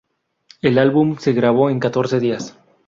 [0.63, 2.57] El álbum se grabó en catorce días.